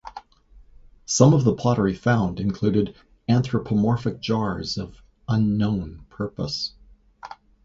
Some 1.05 1.31
of 1.35 1.43
the 1.43 1.53
pottery 1.53 1.93
found 1.93 2.39
included 2.39 2.95
anthropomorphic 3.29 4.19
jars 4.19 4.79
of 4.79 4.99
unknown 5.27 6.07
purpose. 6.09 6.73